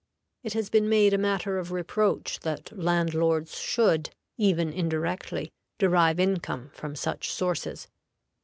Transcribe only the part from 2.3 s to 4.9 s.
that landlords should, even